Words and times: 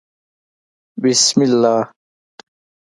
_بسم 1.03 1.39
الله. 1.47 1.81